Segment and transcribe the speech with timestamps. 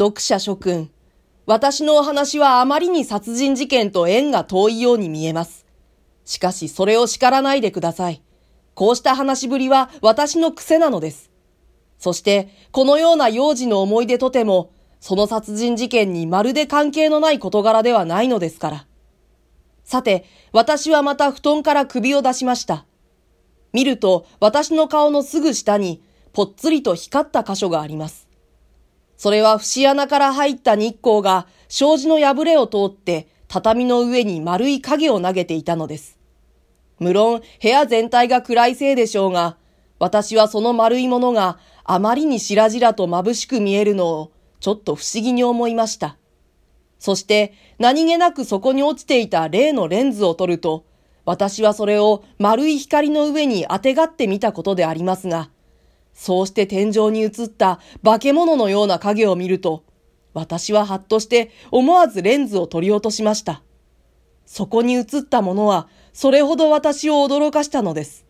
[0.00, 0.90] 読者諸君、
[1.44, 5.66] 私のお話はあまりに殺人事件と縁が遠いように見えます。
[6.24, 8.22] しかしそれを叱らないでください。
[8.72, 11.30] こうした話ぶりは私の癖なのです。
[11.98, 18.86] そして、このような幼児の思い出とても、その殺人事件にまるで関係のない事柄ではないのですから。
[19.84, 22.86] さて、私はまた布団から首を出しました。
[23.74, 28.29] 見ると、私の顔のすぐ下に、ぽっつりと光った箇所があります。
[29.20, 36.18] それは節穴から入った日光が障子の破れを通って畳の上に丸い影を投げていたのです。
[36.98, 39.58] 無論部屋全体が暗いせいでしょうが、
[39.98, 46.16] 私はその丸いものがあまりに白々と眩しく見えるのをちょっと不思議に思いました。
[46.98, 50.86] そして何気なくそこに落ちていた例のレンズを取ると、
[51.26, 55.50] 私はそれを丸い光の上に当てがってみたことでありますが、
[56.12, 59.84] そうして天井に映った化け物のような影を見ると、
[60.34, 63.62] 私ははっとして思わずレンズを取り落としました。
[64.46, 68.26] そこに映ったものは、それほど私を驚かしたのです。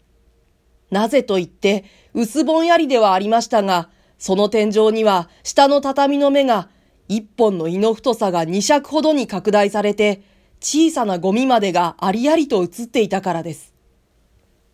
[0.91, 6.69] なぜと言って、薄ぼんやりではありましたが、その天井には下の畳の目が
[7.09, 10.23] 一本の胃の太さが二尺ほどに拡大されて、
[10.61, 13.70] 小さなゴミまでがありありと映っていたからです。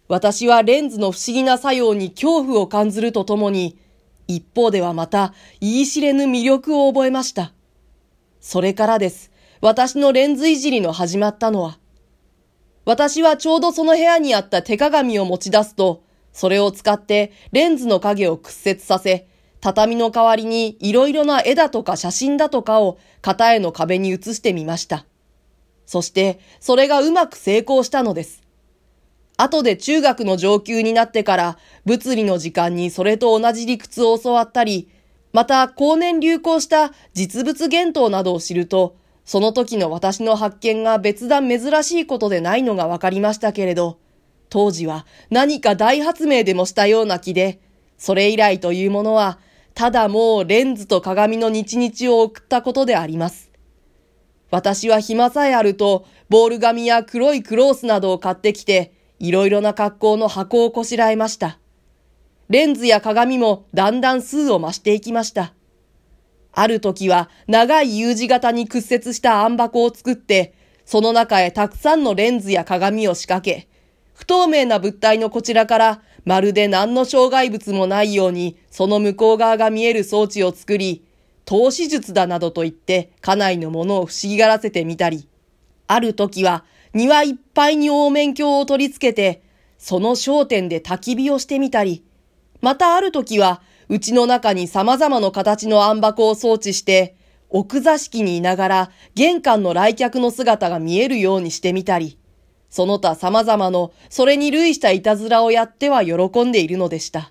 [0.09, 3.79] 私はレンズの不思議な作用に恐怖を感ずるとともに、
[4.29, 7.53] 一方ではまた言い知れぬ魅力を覚えました。
[8.41, 9.33] それからです。
[9.61, 11.79] 私のレンズいじりの始まったのは。
[12.85, 19.27] 私はちょうどその部屋にあった手鏡を持ち出すと、それを使ってレンズの影を屈折させ、
[19.61, 25.05] 畳の代わりにいろいろな絵だとか写真だとかを型絵の壁に写してみました。
[25.87, 28.46] そして、それがうまく成功したのです。
[29.37, 34.89] 後で中学の上級になってから物理の時間にそれと同じ理屈を教わったり、
[35.33, 43.99] また後年流行した実物幻灯などを知ると、その時の私の発見が別段珍しいことでないのが分かりましたけれど、
[44.49, 47.61] 当時は何か大発明でもしたような気で、
[47.99, 49.39] それ以来というものは、
[49.75, 53.51] ただもうレンズと鏡の日々を送ったことであります。
[54.51, 61.59] 私は暇さえあると、ボール紙や黒いクロースなどを買ってきて、いろいろな格好の箱をこしらえました。
[62.49, 65.53] レンズや鏡もだんだん数を増していきました。
[66.53, 70.55] ある時は長い U 字型に屈折した暗箱を作って、
[70.85, 73.69] その中へたくさんのレンズや鏡を仕掛け、
[74.15, 81.05] 不透明な物体のこちらからまるで何の障害物もないようにその向こう側が見える装置を作り、
[81.45, 85.29] 投資術だなどと言って家内のものを不思議がらせてみたり、
[85.89, 86.65] ある時は
[86.97, 89.43] 庭いっぱいに大面鏡を取り付けて、
[89.77, 92.03] その焦点で焚き火をしてみたり、
[92.63, 97.15] またある時は、うちの中に様々な形の暗箱を装置して、
[97.51, 102.19] 奥座敷にいながら玄関の来客の姿が見えるようにしてみたり、
[102.71, 107.31] その他様々のそれに類したいたずらをやっては喜んでいるのでした。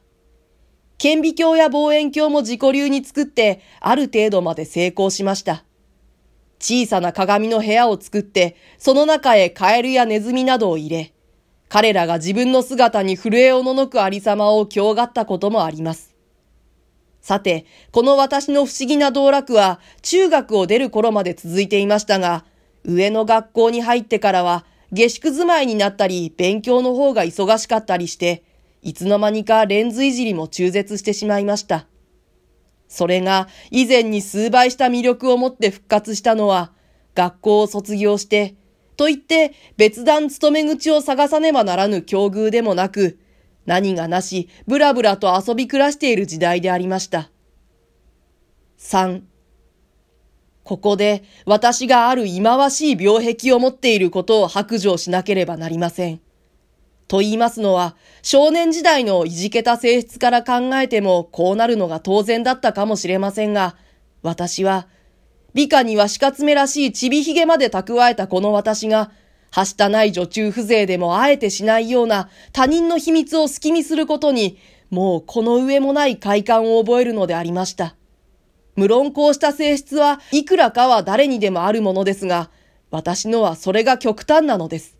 [0.99, 5.65] 顕微鏡や望遠鏡も自己流に作ってある程度まで成功しました。
[6.65, 11.13] 小さな鏡の部屋を作って、その中へカエルやネズミなどを入れ、
[11.69, 16.15] 彼らが自分の姿に震えおののくありさまを驚がったこともあります。
[17.21, 22.45] さて、この私の不思議な道楽は中学を出る頃まで続いていましたが、
[22.83, 28.43] 上の学校に入ってからは下宿住まいになったり勉強の方が忙しかったりして、
[28.81, 31.85] いつの間にかレンズいじりも中絶してしまいました。
[32.95, 36.71] それが以前に数倍した魅力を持って復活したのは、
[37.13, 38.55] 学校を卒業して、
[38.95, 43.19] と言って別段勤め口を探さねばならぬ境遇でもなく、
[43.65, 47.29] 何がなし、ぶらぶらと遊び暮らしている時代でありました。
[48.79, 49.23] 3.
[50.63, 56.21] ここで私がある忌まわしい病癖を持っていることを白状しなければなりません。
[57.07, 63.75] と言いますのは、少年時代のいじけた性質から考えてもこうなるのが当然だったかもしれませんが、
[64.23, 64.87] 私は、
[65.53, 69.11] 美化には死活めらしいちびひげまで蓄えたこの私が、
[69.51, 74.57] はしたない女中風情でもあえてしないような他人の秘密を好き見することに、
[74.89, 77.95] もうこの上もない快感を覚えるのでありました。
[78.75, 82.49] 無論こうした性質はいくらかは誰にでもあるものですが、
[82.91, 84.94] 私のはそれが極端なのです。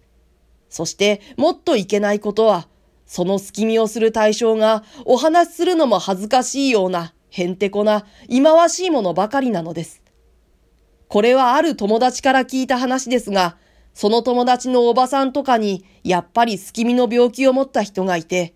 [0.76, 2.68] そしてもっといけないことは、
[3.06, 10.02] その隙見をする対象がお話しするのも恥ずかしいようなへんてこな忌まわしいものばかりなのです。
[11.08, 13.56] これはある友達から聞いた話ですが、
[13.94, 18.54] その友達のおばさんとかにやっぱり隙見の病気を持った人がいて、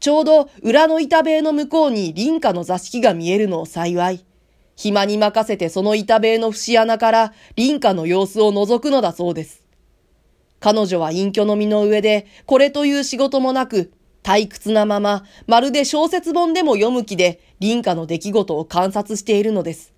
[0.00, 4.24] ちょうど裏の板塀の向こうに林家の座敷が見えるのを幸い、
[4.74, 9.61] 暇に任せてその板塀の節穴から林家の様子を覗くのだそうです。
[10.62, 13.92] 彼女は隠居の身の上で、これという仕事もなく、
[14.22, 19.92] 退屈なまま、まるで小説本でも読む気で、林家の出来事を観察しているのです。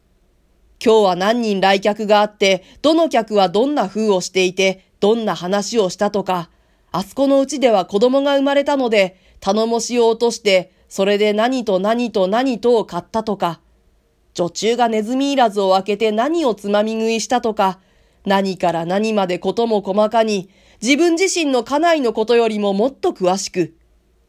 [0.82, 6.48] 今日は何人来客があって、どの客はどんな風をしていて、どんな話をしたとか、
[6.92, 13.60] あそこのうちでは子供が生まれたので、頼もしを落として、それで何と何と何とを買ったとか、
[14.32, 17.80] 女中がネズミいらずを開けて何をつまみ食いしたとか、
[18.24, 20.48] 何から何までことも細かに、
[20.82, 23.74] 自分自身の家内のことよりももっと詳しく、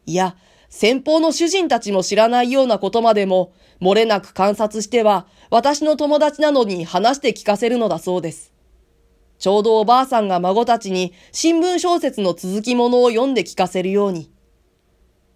[0.05, 0.35] いや、
[0.69, 8.53] 先方の主人たちも知らないようなことまでも、漏れなく観察しては、私の友達なのに話して聞かせるのだそうです。
[9.37, 14.31] ちょうどおばあさんが孫たちに新聞小説の続きものを読んで聞かせるように。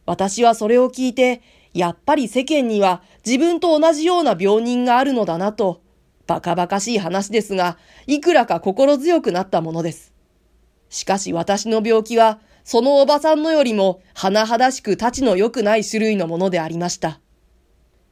[0.05, 1.41] 私はそれを聞いて、
[1.73, 5.81] やっぱり世間には自分と同じような病人があるのだなと、
[6.29, 10.13] バカバカしい話ですが、いくらか心強くなったものです。
[10.89, 17.19] しかし私の病気は、そのおばさんのよりも、甚だしく立ちの良くない種類のものでありました。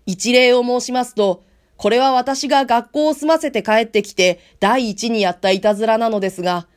[0.07, 1.43] 一例を申しますと、
[1.75, 6.67] これは私が学校を済ませて帰ってきて第一にやったいたずらなのですが、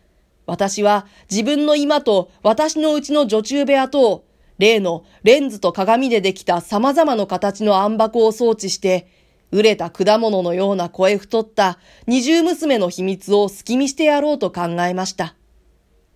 [0.44, 4.26] 私は自分の今と私のうちの女中部屋と、
[4.58, 9.19] 例のレンズと鏡でできた様々な形の暗箱を装置して、
[9.50, 15.34] 売れた果物のような声太った二重娘の秘密を隙見してやろうと考えました。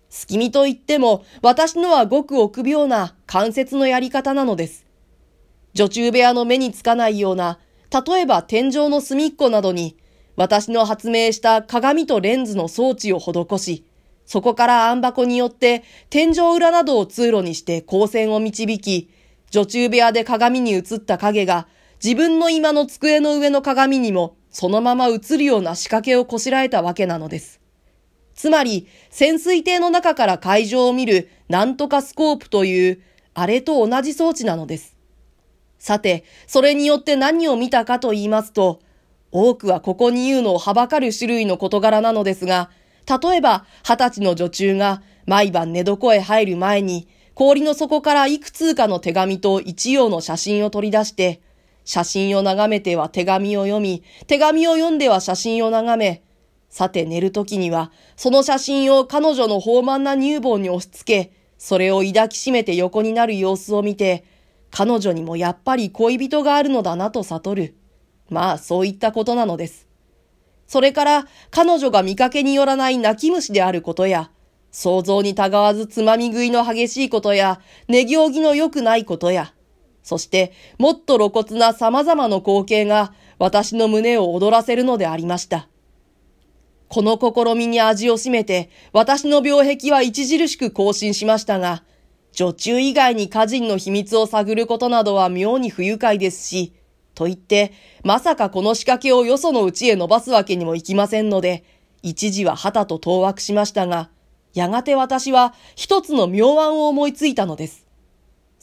[0.09, 4.85] 隙見と言っても、私のはごく臆病な関節のやり方なのです。
[5.73, 7.59] 女中部屋の目につかないような、
[7.91, 9.97] 例えば天井の隅っこなどに、
[10.37, 13.85] 私の発明した鏡とレンズの装置を施し、
[14.25, 19.09] そこから暗箱によって天井裏などを通路にして光線を導き、
[19.51, 21.67] 女中部屋で鏡に映った影が
[22.03, 27.59] 自分の今の机の上の鏡にもそのまま映るような仕掛けをこしらえたわけなのです。
[28.35, 33.01] つまり、潜水艇の中から海上を見るなんとかスコープという、
[33.33, 34.95] あれと同じ装置なのです。
[35.77, 38.81] さて、それによって何を見たかと言いますと、
[39.31, 42.69] 多くはここに言うのをはばかる種類の事柄なのですが、
[43.07, 51.41] 例えば、二十歳の女中が毎晩寝床へ入る前に、氷の底からいくつかの手紙と一葉の写真を取り出して、
[51.85, 56.23] 写真を眺めては手紙を読み、手紙を読んでは写真を眺め、
[56.67, 64.25] さて寝るときには、その写真を彼女の豊満な乳房に押し付け、それを抱きしめて横になる様子を見て、
[64.71, 67.75] 彼女にもやっぱり恋人があるのだなと悟る。
[68.29, 69.87] まあ、そういったことなのです。
[70.67, 74.31] それから、彼女が見かけによらない泣き虫であることや、
[74.71, 79.53] 想像にたがわずつまみ食いの激しいことや、寝行儀の良くないことや、
[80.05, 85.67] そして、もっと露骨な様々な光景が、私の胸を躍らせるのでありました。
[86.89, 91.83] この試みに味を占めて、私の病壁は著しく更新しましたが、
[92.33, 96.71] 女中以外に家人の秘密を探ることなどは妙に不愉快ですし、
[97.15, 97.73] と言って、
[98.03, 101.63] まさかこの仕掛けをよそのうちへ伸ばすわけにもいきませんので、
[102.03, 104.11] 一時は旗と当惑しましたが、
[104.53, 107.87] やがて私は一つの妙案を思いついたのです。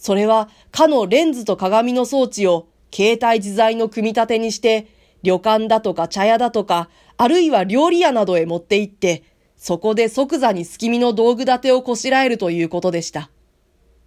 [0.03, 4.89] それは、かのレンズと鏡の装置を携帯自在の組み立てにして、
[5.23, 9.23] 旅館だとか茶屋だとか、あるいは料理屋などへ持って行って、
[9.57, 13.31] そこで即座に隙見の道具立てをこしらえるということでした。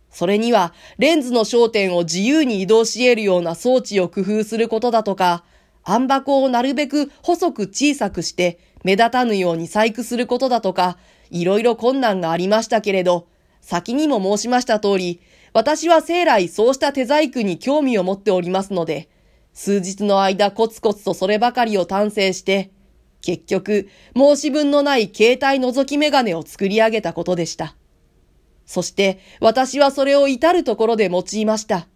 [0.09, 5.45] それには、レンズの焦点を自由に移動し得るような装置を工夫することだとか、
[5.83, 10.97] 暗箱をなるべく細く小さくして目立たぬように細工することだとか、
[11.31, 13.27] いろいろ困難がありましたけれど、
[13.61, 15.21] 先にも申しました通り、
[15.55, 19.07] 私は生来そうした手細工に興味を持っておりますので、
[19.53, 22.71] 数日の間コツコツとそればかりを単成して、
[23.21, 27.77] 結局、申し分のない携帯覗きメガネを作り上げたことでした。
[28.65, 31.88] そして私はそれを至るところで用いました。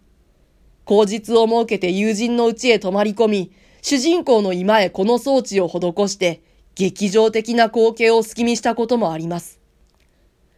[0.86, 3.52] 口実を設けて友人の家へ泊まり込み、
[3.82, 6.42] 主人公の居間へこの装置を施して、
[6.76, 9.59] 劇場的な光景を隙見したこともあります。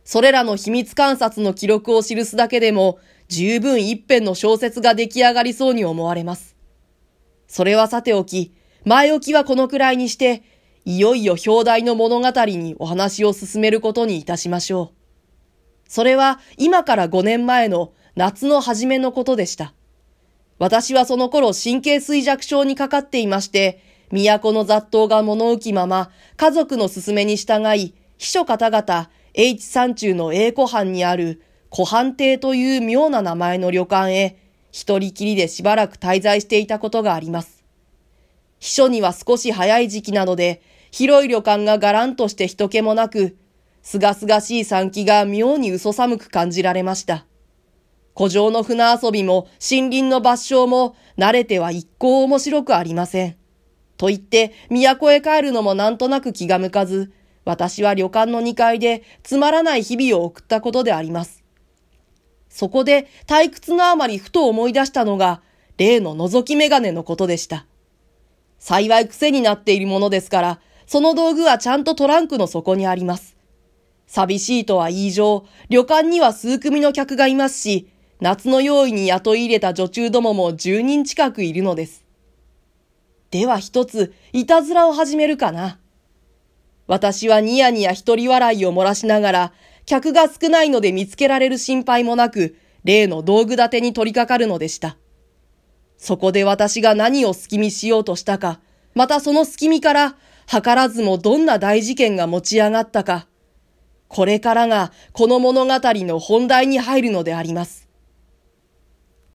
[0.04, 6.56] それらの秘密観察の記録を記すだけでも、十分一編の小説が出来上がりそうに思われます。
[7.46, 8.52] それはさておき、
[8.84, 10.42] 前置きはこのくらいにして、
[10.84, 15.02] いよいよ表題の物語にお話を進めることにいたしましょう。
[15.88, 19.74] それは今から5年前の夏の初めのことでした。
[20.58, 23.80] 私はその頃神経衰弱症にかかっていまして、
[24.10, 34.36] 都の雑踏が物浮きまま、家族の勧めに従い、秘書方々、H 山中の英湖藩にある、湖畔邸という妙な名前の旅館へ、
[34.70, 37.64] 一人きりでしばらく滞在していたことがあります。
[38.58, 40.60] 秘書には少し早い時期なので、
[40.90, 43.38] 広い旅館ががらんとして人気もなく、
[43.82, 47.24] すがすがしい産気が妙に嘘寒く感じられました。
[48.14, 53.36] 古城の船遊びも森林の抜傷も慣れては一向面白くありません。
[53.96, 57.12] と言って、都へ帰るのもなんとなく気が向かず、
[57.44, 61.42] 私は旅館の2階でつまらない日々を送ったことであります。
[62.48, 65.42] そこで退屈のあまりふと思い出したのが、
[65.78, 67.66] 例の覗きメガネのことでした。
[68.58, 73.36] 幸い癖になっているものですから、その道具はちゃんとトランクの底にあります。
[74.06, 77.88] 寂しいとは言い上、旅館には数組の客がいますし、
[78.20, 82.04] 夏の用意に雇い入れた女中どもも10人近くいるのです。
[83.30, 85.80] では一つ、いたずらを始めるかな。
[86.92, 89.52] 私はニヤニヤ一人笑いを漏らしながら、
[89.86, 94.98] 客が少ないので見つけられる心配もなく、例の道具立てに取り掛かるのでした。
[95.96, 98.60] そこで私が何を隙見しようとしたか、
[98.94, 103.26] またその隙見から、図らずもどんな大事件が持ち上がったか、
[104.08, 107.88] これからがこの物語の本題に入るのであります。